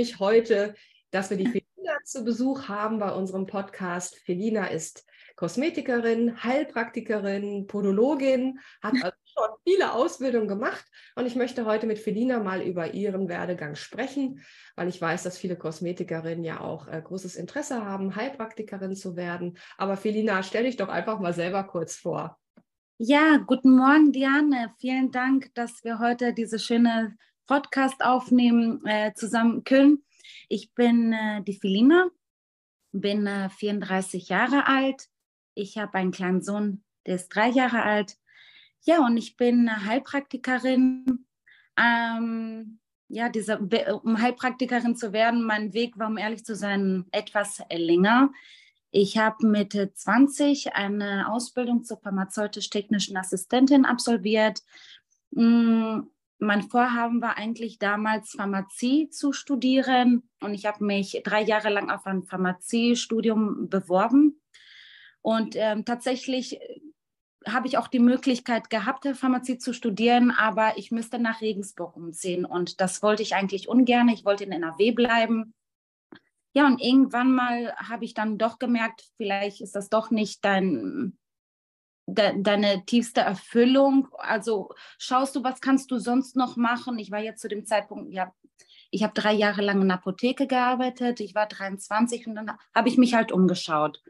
[0.00, 0.74] mich heute,
[1.10, 4.16] dass wir die Felina zu Besuch haben bei unserem Podcast.
[4.24, 5.04] Felina ist
[5.36, 10.86] Kosmetikerin, Heilpraktikerin, Podologin, hat also schon viele Ausbildungen gemacht
[11.16, 14.42] und ich möchte heute mit Felina mal über ihren Werdegang sprechen,
[14.74, 19.58] weil ich weiß, dass viele Kosmetikerinnen ja auch äh, großes Interesse haben, Heilpraktikerin zu werden.
[19.76, 22.38] Aber Felina, stell dich doch einfach mal selber kurz vor.
[22.96, 24.72] Ja, guten Morgen, Diane.
[24.78, 27.16] Vielen Dank, dass wir heute diese schöne
[27.50, 30.04] Podcast aufnehmen äh, zusammen können.
[30.48, 32.08] Ich bin äh, die Felina,
[32.92, 35.08] bin äh, 34 Jahre alt.
[35.54, 38.16] Ich habe einen kleinen Sohn, der ist drei Jahre alt.
[38.82, 41.26] Ja, und ich bin Heilpraktikerin.
[41.76, 42.78] Ähm,
[43.08, 48.30] ja, diese, um Heilpraktikerin zu werden, mein Weg war, um ehrlich zu sein, etwas länger.
[48.92, 54.62] Ich habe Mitte 20 eine Ausbildung zur pharmazeutisch-technischen Assistentin absolviert.
[56.40, 61.90] Mein Vorhaben war eigentlich damals Pharmazie zu studieren und ich habe mich drei Jahre lang
[61.90, 64.40] auf ein Pharmaziestudium beworben.
[65.22, 66.80] Und ähm, tatsächlich äh,
[67.46, 72.44] habe ich auch die Möglichkeit gehabt, Pharmazie zu studieren, aber ich müsste nach Regensburg umziehen
[72.44, 74.08] und das wollte ich eigentlich ungern.
[74.08, 75.54] Ich wollte in NRW bleiben
[76.52, 81.16] ja, und irgendwann mal habe ich dann doch gemerkt, vielleicht ist das doch nicht dein,
[82.14, 84.08] de, deine tiefste Erfüllung.
[84.18, 86.98] Also schaust du, was kannst du sonst noch machen?
[86.98, 88.34] Ich war jetzt zu dem Zeitpunkt, ja,
[88.90, 91.20] ich habe drei Jahre lang in der Apotheke gearbeitet.
[91.20, 94.02] Ich war 23 und dann habe ich mich halt umgeschaut.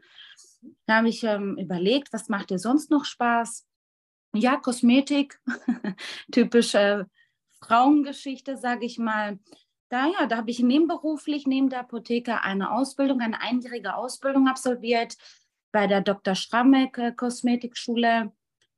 [0.85, 3.67] Da habe ich ähm, überlegt, was macht dir sonst noch Spaß?
[4.33, 5.39] Ja, Kosmetik,
[6.31, 7.07] typische
[7.59, 9.39] Frauengeschichte, sage ich mal
[9.91, 15.17] da, ja, da habe ich nebenberuflich neben der Apotheke eine Ausbildung, eine einjährige Ausbildung absolviert
[15.71, 16.35] bei der Dr.
[16.35, 18.31] Strammeck äh, Kosmetikschule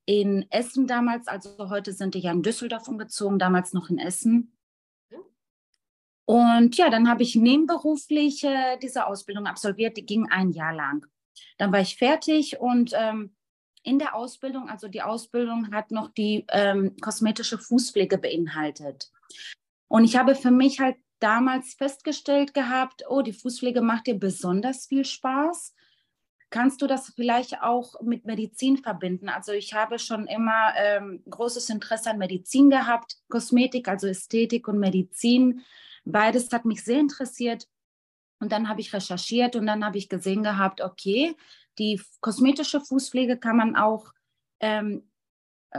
[0.06, 1.28] in Essen damals.
[1.28, 4.58] Also heute sind die ja in Düsseldorf umgezogen, damals noch in Essen.
[6.26, 11.06] Und ja, dann habe ich nebenberuflich äh, diese Ausbildung absolviert, die ging ein Jahr lang.
[11.58, 13.36] Dann war ich fertig und ähm,
[13.84, 19.12] in der Ausbildung, also die Ausbildung hat noch die ähm, kosmetische Fußpflege beinhaltet.
[19.90, 24.88] Und ich habe für mich halt damals festgestellt gehabt, oh, die Fußpflege macht dir besonders
[24.88, 25.76] viel Spaß.
[26.54, 29.28] Kannst du das vielleicht auch mit Medizin verbinden?
[29.28, 34.78] Also ich habe schon immer ähm, großes Interesse an Medizin gehabt, Kosmetik, also Ästhetik und
[34.78, 35.64] Medizin.
[36.06, 37.68] Beides hat mich sehr interessiert.
[38.40, 41.36] Und dann habe ich recherchiert und dann habe ich gesehen gehabt, okay,
[41.80, 44.14] die kosmetische Fußpflege kann man auch
[44.60, 45.10] ähm,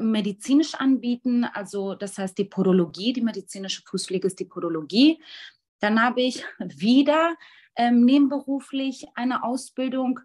[0.00, 5.22] medizinisch anbieten, also das heißt die Podologie, die medizinische Fußpflege ist die Podologie.
[5.78, 7.36] Dann habe ich wieder
[7.76, 10.18] ähm, nebenberuflich eine Ausbildung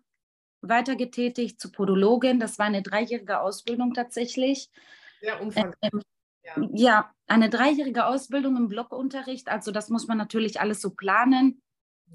[0.62, 2.40] weitergetätigt zur Podologin.
[2.40, 4.70] Das war eine dreijährige Ausbildung tatsächlich.
[5.22, 5.78] Sehr umfangreich.
[5.81, 6.02] Ähm,
[6.44, 6.70] ja.
[6.74, 9.50] ja, eine dreijährige Ausbildung im Blockunterricht.
[9.50, 11.62] Also das muss man natürlich alles so planen.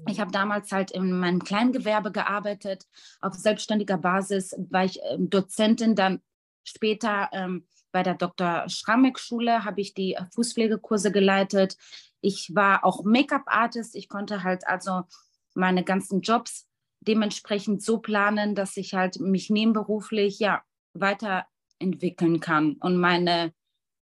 [0.09, 2.85] Ich habe damals halt in meinem Kleingewerbe gearbeitet.
[3.21, 6.21] Auf selbstständiger Basis war ich ähm, Dozentin, dann
[6.65, 8.67] Später ähm, bei der Dr.
[8.67, 11.77] Schrammeck-Schule habe ich die Fußpflegekurse geleitet.
[12.21, 13.95] Ich war auch Make-up-Artist.
[13.95, 15.03] Ich konnte halt also
[15.53, 16.67] meine ganzen Jobs
[17.07, 23.53] dementsprechend so planen, dass ich halt mich nebenberuflich ja weiterentwickeln kann und meine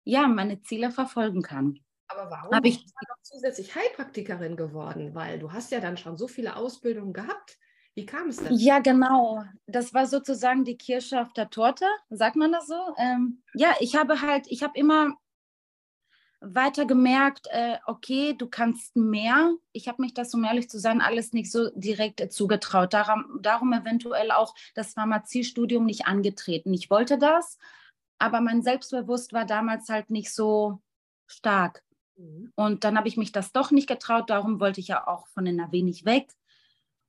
[0.03, 1.79] ja meine Ziele verfolgen kann.
[2.07, 5.16] Aber warum Hab ich bist du noch zusätzlich Heilpraktikerin geworden?
[5.16, 7.57] Weil du hast ja dann schon so viele Ausbildungen gehabt.
[7.95, 8.56] Wie kam es denn?
[8.56, 9.44] Ja, genau.
[9.67, 12.95] Das war sozusagen die Kirsche auf der Torte, sagt man das so?
[12.97, 15.13] Ähm, ja, ich habe halt, ich habe immer
[16.41, 19.53] weiter gemerkt, äh, okay, du kannst mehr.
[19.72, 22.94] Ich habe mich das, um ehrlich zu sein, alles nicht so direkt äh, zugetraut.
[22.94, 26.74] Darum, darum eventuell auch das Pharmaziestudium nicht angetreten.
[26.74, 27.59] Ich wollte das,
[28.18, 30.81] aber mein Selbstbewusst war damals halt nicht so
[31.28, 31.84] stark.
[32.18, 32.52] Mhm.
[32.56, 34.29] Und dann habe ich mich das doch nicht getraut.
[34.31, 36.34] Darum wollte ich ja auch von NRW nicht weg.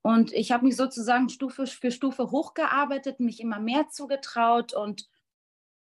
[0.03, 5.09] Und ich habe mich sozusagen Stufe für Stufe hochgearbeitet, mich immer mehr zugetraut und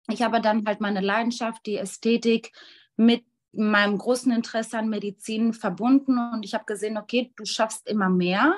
[0.10, 2.52] ich habe dann halt meine Leidenschaft, die Ästhetik
[2.96, 8.10] mit meinem großen Interesse an Medizin verbunden und ich habe gesehen, okay, du schaffst immer
[8.10, 8.56] mehr.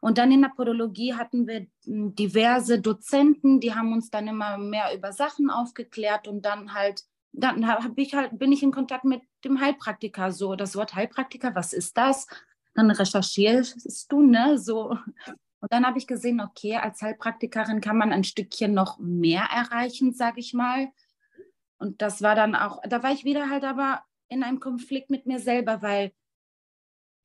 [0.00, 4.94] Und dann in der Podologie hatten wir diverse Dozenten, die haben uns dann immer mehr
[4.94, 9.22] über Sachen aufgeklärt und dann halt, dann habe ich halt, bin ich in Kontakt mit
[9.44, 10.30] dem Heilpraktiker.
[10.30, 12.26] So, das Wort Heilpraktiker, was ist das?
[12.74, 14.98] dann recherchierst du, ne, so.
[15.60, 20.12] Und dann habe ich gesehen, okay, als Heilpraktikerin kann man ein Stückchen noch mehr erreichen,
[20.12, 20.88] sage ich mal.
[21.78, 24.02] Und das war dann auch, da war ich wieder halt aber
[24.34, 26.12] in einem Konflikt mit mir selber, weil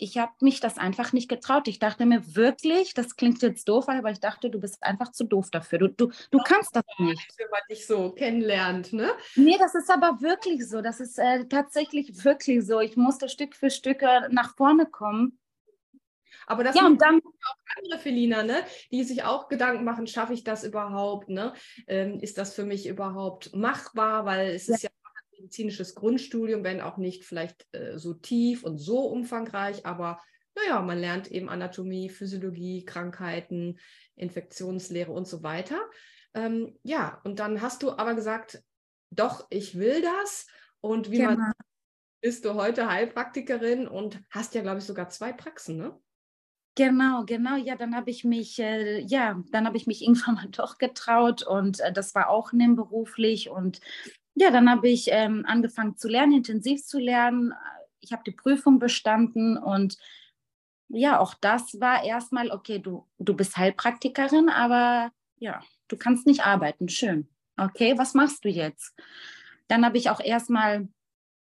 [0.02, 1.68] ich habe mich das einfach nicht getraut.
[1.68, 5.26] Ich dachte mir wirklich, das klingt jetzt doof, aber ich dachte, du bist einfach zu
[5.26, 5.80] doof dafür.
[5.80, 7.34] Du, du, du kannst das nicht.
[7.38, 9.12] Wenn man dich so kennenlernt, ne?
[9.36, 10.82] Nee, das ist aber wirklich so.
[10.82, 12.80] Das ist äh, tatsächlich wirklich so.
[12.80, 15.38] Ich musste Stück für Stück äh, nach vorne kommen.
[16.48, 20.34] Aber das ja, und dann auch andere Felina, ne, die sich auch Gedanken machen, schaffe
[20.34, 21.30] ich das überhaupt?
[21.30, 21.54] Ne?
[21.88, 24.26] Ähm, ist das für mich überhaupt machbar?
[24.26, 24.76] Weil es ja.
[24.76, 24.90] ist ja
[25.50, 30.22] medizinisches Grundstudium, wenn auch nicht vielleicht äh, so tief und so umfangreich, aber
[30.56, 33.80] naja, man lernt eben Anatomie, Physiologie, Krankheiten,
[34.16, 35.80] Infektionslehre und so weiter.
[36.34, 38.62] Ähm, ja, und dann hast du aber gesagt,
[39.10, 40.48] doch, ich will das.
[40.82, 41.32] Und wie genau.
[41.32, 41.54] man
[42.22, 46.00] bist du heute Heilpraktikerin und hast ja, glaube ich, sogar zwei Praxen, ne?
[46.76, 47.58] Genau, genau.
[47.58, 51.44] Ja, dann habe ich mich, äh, ja, dann habe ich mich irgendwann mal doch getraut
[51.44, 53.82] und äh, das war auch nebenberuflich und
[54.40, 57.54] ja, dann habe ich ähm, angefangen zu lernen, intensiv zu lernen.
[58.00, 59.98] Ich habe die Prüfung bestanden und
[60.88, 66.46] ja, auch das war erstmal, okay, du, du bist Heilpraktikerin, aber ja, du kannst nicht
[66.46, 66.88] arbeiten.
[66.88, 67.28] Schön.
[67.58, 68.98] Okay, was machst du jetzt?
[69.68, 70.88] Dann habe ich auch erstmal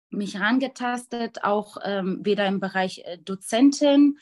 [0.10, 4.18] mich rangetastet, auch ähm, wieder im Bereich äh, Dozentin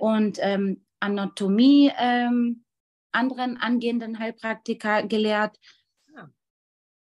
[0.00, 2.64] und ähm, Anatomie ähm,
[3.12, 5.58] anderen angehenden Heilpraktiker gelehrt.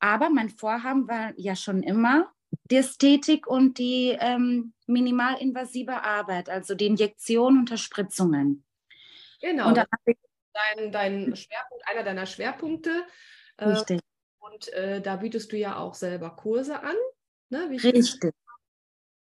[0.07, 2.33] Aber mein Vorhaben war ja schon immer
[2.71, 8.65] die Ästhetik und die ähm, minimalinvasive Arbeit, also die Injektion und Spritzungen.
[9.41, 9.69] Genau.
[9.69, 13.05] Und dein, dein Schwerpunkt, einer deiner Schwerpunkte.
[13.57, 14.01] Äh, Richtig.
[14.39, 16.95] Und äh, da bietest du ja auch selber Kurse an.
[17.49, 17.69] Ne?
[17.71, 18.33] Richtig.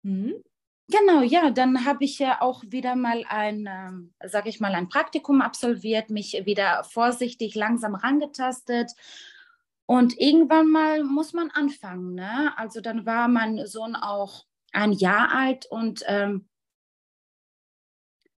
[0.03, 0.35] Mhm.
[0.87, 4.87] Genau, ja, dann habe ich ja auch wieder mal ein, ähm, sage ich mal, ein
[4.87, 8.91] Praktikum absolviert, mich wieder vorsichtig langsam rangetastet
[9.85, 12.15] und irgendwann mal muss man anfangen.
[12.15, 12.57] Ne?
[12.57, 16.49] Also dann war mein Sohn auch ein Jahr alt und ähm,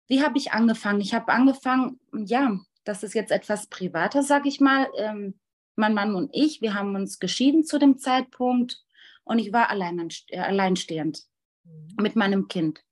[0.09, 1.01] wie habe ich angefangen?
[1.01, 4.89] Ich habe angefangen, ja, das ist jetzt etwas privater, sage ich mal.
[4.97, 5.39] Ähm,
[5.75, 8.83] mein Mann und ich, wir haben uns geschieden zu dem Zeitpunkt
[9.25, 11.25] und ich war allein, äh, alleinstehend
[11.65, 11.97] mhm.
[12.01, 12.83] mit meinem Kind.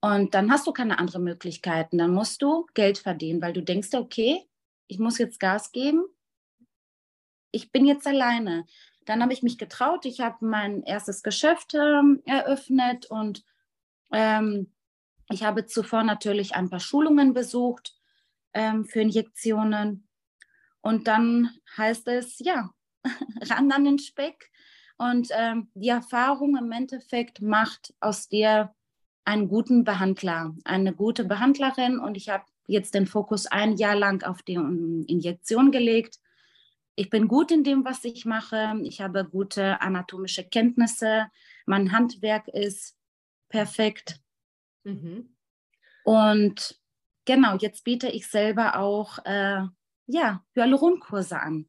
[0.00, 1.96] Und dann hast du keine anderen Möglichkeiten.
[1.98, 4.46] Dann musst du Geld verdienen, weil du denkst, okay,
[4.86, 6.04] ich muss jetzt Gas geben
[7.54, 8.66] ich bin jetzt alleine.
[9.04, 13.44] Dann habe ich mich getraut, ich habe mein erstes Geschäft ähm, eröffnet und
[14.12, 14.72] ähm,
[15.30, 17.94] ich habe zuvor natürlich ein paar Schulungen besucht
[18.54, 20.08] ähm, für Injektionen.
[20.80, 22.70] Und dann heißt es, ja,
[23.42, 24.50] ran an den Speck.
[24.96, 28.74] Und ähm, die Erfahrung im Endeffekt macht aus dir
[29.24, 31.98] einen guten Behandler, eine gute Behandlerin.
[31.98, 36.18] Und ich habe jetzt den Fokus ein Jahr lang auf die Injektion gelegt
[36.96, 38.74] ich bin gut in dem, was ich mache.
[38.84, 41.26] Ich habe gute anatomische Kenntnisse.
[41.66, 42.96] Mein Handwerk ist
[43.48, 44.20] perfekt.
[44.84, 45.34] Mhm.
[46.04, 46.80] Und
[47.24, 49.62] genau, jetzt biete ich selber auch äh,
[50.06, 51.68] ja, Hyaluronkurse an.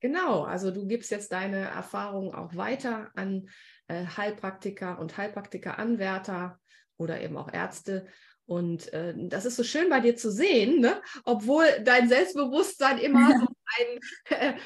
[0.00, 3.48] Genau, also du gibst jetzt deine Erfahrungen auch weiter an
[3.86, 6.58] äh, Heilpraktiker und Heilpraktiker-Anwärter
[6.96, 8.06] oder eben auch Ärzte.
[8.44, 11.00] Und äh, das ist so schön bei dir zu sehen, ne?
[11.24, 13.46] obwohl dein Selbstbewusstsein immer so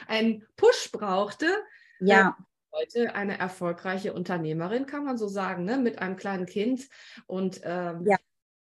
[0.08, 1.46] einen, äh, Push brauchte.
[2.00, 2.36] Ja.
[2.38, 2.42] Äh,
[2.72, 5.78] heute eine erfolgreiche Unternehmerin, kann man so sagen, ne?
[5.78, 6.88] mit einem kleinen Kind
[7.26, 8.16] und ähm, ja.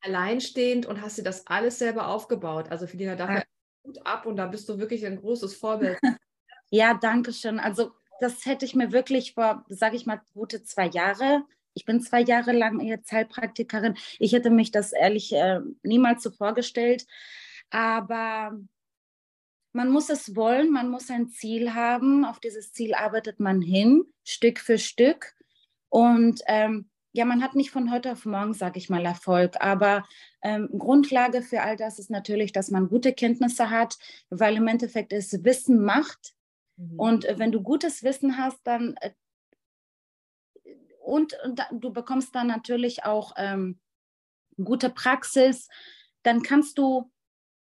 [0.01, 2.69] alleinstehend und hast dir das alles selber aufgebaut.
[2.69, 3.43] Also Felina, dafür ja.
[3.83, 5.97] gut ab und da bist du wirklich ein großes Vorbild.
[6.69, 7.59] Ja, danke schön.
[7.59, 12.01] Also das hätte ich mir wirklich vor, sage ich mal, gute zwei Jahre ich bin
[12.01, 13.95] zwei Jahre lang jetzt Heilpraktikerin.
[14.19, 17.05] Ich hätte mich das ehrlich äh, niemals so vorgestellt.
[17.69, 18.57] Aber
[19.73, 22.25] man muss es wollen, man muss ein Ziel haben.
[22.25, 25.33] Auf dieses Ziel arbeitet man hin, Stück für Stück.
[25.89, 29.55] Und ähm, ja, man hat nicht von heute auf morgen, sage ich mal, Erfolg.
[29.59, 30.03] Aber
[30.43, 33.97] ähm, Grundlage für all das ist natürlich, dass man gute Kenntnisse hat,
[34.29, 36.33] weil im Endeffekt ist Wissen Macht.
[36.77, 36.99] Mhm.
[36.99, 39.11] Und äh, wenn du gutes Wissen hast, dann äh,
[41.03, 43.79] und, und du bekommst dann natürlich auch ähm,
[44.63, 45.67] gute Praxis,
[46.23, 47.11] dann kannst du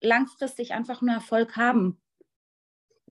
[0.04, 2.00] langfristig einfach nur Erfolg haben.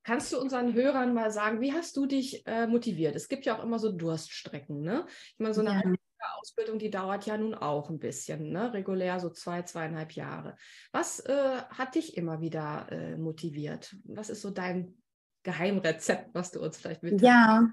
[0.03, 3.15] Kannst du unseren Hörern mal sagen, wie hast du dich äh, motiviert?
[3.15, 4.81] Es gibt ja auch immer so Durststrecken.
[4.81, 5.05] Ne?
[5.07, 5.93] Ich meine, so eine ja.
[6.39, 8.73] Ausbildung, die dauert ja nun auch ein bisschen, ne?
[8.73, 10.57] regulär so zwei, zweieinhalb Jahre.
[10.91, 13.95] Was äh, hat dich immer wieder äh, motiviert?
[14.03, 14.97] Was ist so dein
[15.43, 17.25] Geheimrezept, was du uns vielleicht mitteilst?
[17.25, 17.69] Ja,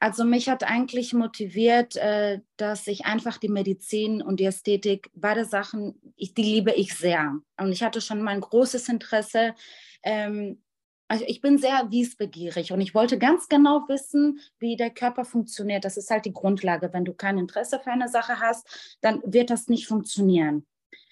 [0.00, 5.44] also mich hat eigentlich motiviert, äh, dass ich einfach die Medizin und die Ästhetik, beide
[5.44, 7.36] Sachen, ich, die liebe ich sehr.
[7.58, 9.54] Und ich hatte schon mal ein großes Interesse,
[10.02, 10.62] ähm,
[11.06, 15.84] also ich bin sehr wissbegierig und ich wollte ganz genau wissen, wie der Körper funktioniert.
[15.84, 16.92] Das ist halt die Grundlage.
[16.92, 20.66] Wenn du kein Interesse für eine Sache hast, dann wird das nicht funktionieren.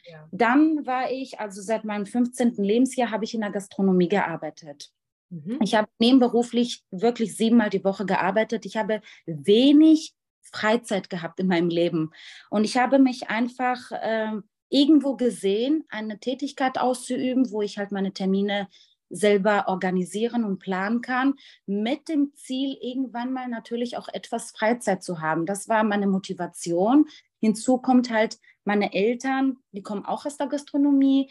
[0.05, 0.29] Ja.
[0.31, 2.55] Dann war ich, also seit meinem 15.
[2.55, 4.93] Lebensjahr, habe ich in der Gastronomie gearbeitet.
[5.31, 5.59] Mhm.
[5.63, 8.67] Ich habe nebenberuflich wirklich siebenmal die Woche gearbeitet.
[8.67, 12.13] Ich habe wenig Freizeit gehabt in meinem Leben.
[12.51, 14.33] Und ich habe mich einfach äh,
[14.71, 18.69] irgendwo gesehen, eine Tätigkeit auszuüben, wo ich halt meine Termine
[19.11, 21.35] selber organisieren und planen kann,
[21.67, 25.47] mit dem Ziel, irgendwann mal natürlich auch etwas Freizeit zu haben.
[25.47, 27.07] Das war meine Motivation.
[27.41, 31.31] Hinzu kommt halt meine Eltern, die kommen auch aus der Gastronomie,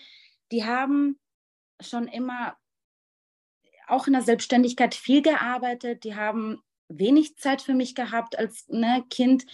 [0.51, 1.19] die haben
[1.79, 2.57] schon immer
[3.87, 9.03] auch in der Selbstständigkeit viel gearbeitet, die haben wenig Zeit für mich gehabt als ne,
[9.09, 9.45] Kind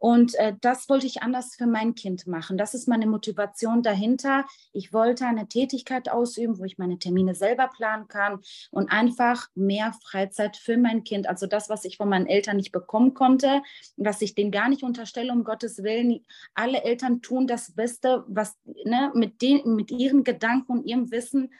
[0.00, 2.56] und äh, das wollte ich anders für mein Kind machen.
[2.56, 4.46] Das ist meine Motivation dahinter.
[4.72, 9.92] Ich wollte eine Tätigkeit ausüben, wo ich meine Termine selber planen kann und einfach mehr
[10.02, 11.28] Freizeit für mein Kind.
[11.28, 13.62] Also das, was ich von meinen Eltern nicht bekommen konnte,
[13.98, 16.24] was ich denen gar nicht unterstelle, um Gottes Willen.
[16.54, 21.52] Alle Eltern tun das Beste, was ne, mit, den, mit ihren Gedanken und ihrem Wissen,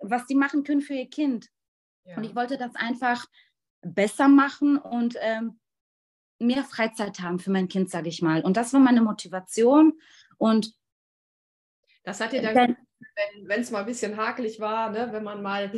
[0.00, 1.48] was sie machen können für ihr Kind.
[2.04, 2.16] Ja.
[2.16, 3.26] Und ich wollte das einfach
[3.82, 5.58] besser machen und ähm,
[6.38, 8.42] mehr Freizeit haben für mein Kind, sage ich mal.
[8.42, 10.00] Und das war meine Motivation.
[10.38, 10.74] Und
[12.02, 12.76] das hat dir dann,
[13.44, 15.70] wenn es mal ein bisschen hakelig war, ne, wenn man mal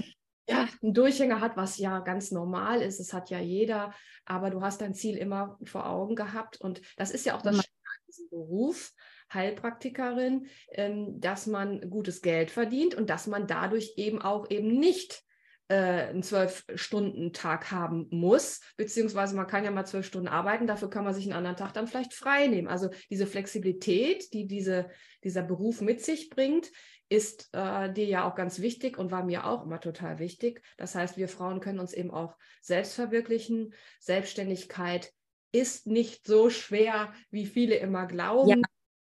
[0.48, 3.92] ja, einen Durchhänger hat, was ja ganz normal ist, es hat ja jeder,
[4.24, 6.60] aber du hast dein Ziel immer vor Augen gehabt.
[6.60, 7.64] Und das ist ja auch das
[8.12, 8.92] Diesem Beruf,
[9.32, 15.24] Heilpraktikerin, ähm, dass man gutes Geld verdient und dass man dadurch eben auch eben nicht
[15.68, 21.04] äh, einen Zwölf-Stunden-Tag haben muss, beziehungsweise man kann ja mal zwölf Stunden arbeiten, dafür kann
[21.04, 22.68] man sich einen anderen Tag dann vielleicht frei nehmen.
[22.68, 24.90] Also diese Flexibilität, die diese,
[25.24, 26.70] dieser Beruf mit sich bringt,
[27.08, 30.62] ist äh, dir ja auch ganz wichtig und war mir auch immer total wichtig.
[30.76, 33.72] Das heißt, wir Frauen können uns eben auch selbst verwirklichen.
[33.98, 35.12] Selbstständigkeit
[35.52, 38.48] ist nicht so schwer, wie viele immer glauben.
[38.48, 38.56] Ja,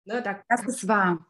[0.06, 1.26] ne, da das ist wahr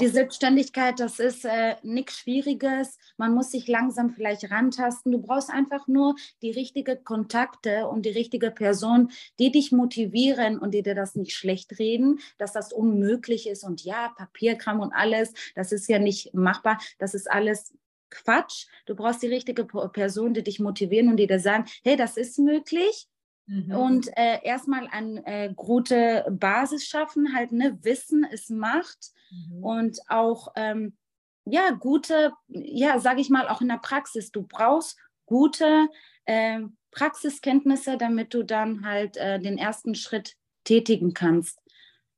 [0.00, 2.98] die Selbstständigkeit, das ist äh, nichts Schwieriges.
[3.16, 5.12] Man muss sich langsam vielleicht rantasten.
[5.12, 10.72] Du brauchst einfach nur die richtigen Kontakte und die richtige Person, die dich motivieren und
[10.72, 13.64] die dir das nicht schlecht reden, dass das unmöglich ist.
[13.64, 16.78] Und ja, Papierkram und alles, das ist ja nicht machbar.
[16.98, 17.76] Das ist alles
[18.10, 18.66] Quatsch.
[18.86, 22.38] Du brauchst die richtige Person, die dich motivieren und die dir sagen, hey, das ist
[22.38, 23.08] möglich.
[23.46, 23.74] Mhm.
[23.74, 29.64] Und äh, erstmal eine äh, gute Basis schaffen, halt ne, Wissen ist Macht mhm.
[29.64, 30.96] und auch ähm,
[31.44, 34.30] ja gute, ja sage ich mal auch in der Praxis.
[34.30, 35.88] Du brauchst gute
[36.24, 36.60] äh,
[36.90, 41.60] Praxiskenntnisse, damit du dann halt äh, den ersten Schritt tätigen kannst.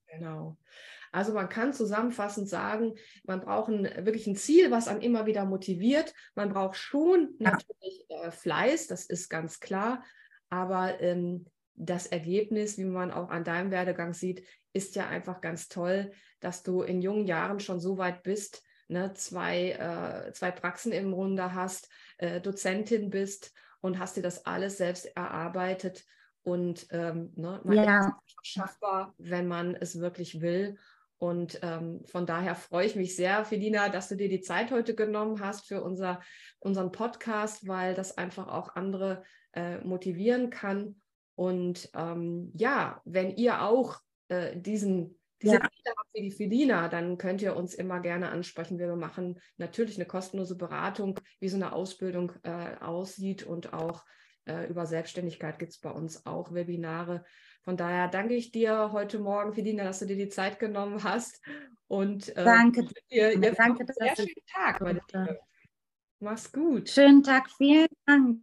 [0.07, 0.57] Genau.
[1.13, 5.45] Also man kann zusammenfassend sagen, man braucht ein, wirklich ein Ziel, was einen immer wieder
[5.45, 6.13] motiviert.
[6.35, 10.05] Man braucht schon natürlich äh, Fleiß, das ist ganz klar.
[10.51, 15.69] Aber ähm, das Ergebnis, wie man auch an deinem Werdegang sieht, ist ja einfach ganz
[15.69, 20.93] toll, dass du in jungen Jahren schon so weit bist, ne, zwei, äh, zwei Praxen
[20.93, 26.05] im Runde hast, äh, Dozentin bist und hast dir das alles selbst erarbeitet.
[26.43, 28.19] Und ähm, ne, man ja.
[28.43, 30.77] schaffbar, wenn man es wirklich will.
[31.19, 34.95] Und ähm, von daher freue ich mich sehr, Felina, dass du dir die Zeit heute
[34.95, 36.21] genommen hast für unser,
[36.59, 39.25] unseren Podcast, weil das einfach auch andere
[39.57, 41.01] äh, motivieren kann.
[41.35, 43.99] Und ähm, ja, wenn ihr auch
[44.29, 45.63] äh, diesen, diese ja.
[45.63, 45.75] habt
[46.13, 48.79] wie die Felina, dann könnt ihr uns immer gerne ansprechen.
[48.79, 54.05] Wir machen natürlich eine kostenlose Beratung, wie so eine Ausbildung äh, aussieht und auch
[54.47, 57.25] äh, über Selbstständigkeit gibt es bei uns auch Webinare.
[57.63, 61.45] Von daher danke ich dir heute Morgen, Felina, dass du dir die Zeit genommen hast.
[61.89, 63.33] Und äh, danke dir.
[63.33, 65.39] Ihr danke, dass sehr schönen Tag, meine Liebe.
[66.21, 66.89] Mach's gut.
[66.89, 68.41] Schönen Tag, vielen Dank.